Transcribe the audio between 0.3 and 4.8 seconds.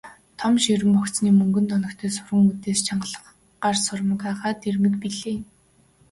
Том ширэн богцны мөнгөн тоногтой суран үдээс чангалах гар сурмаг агаад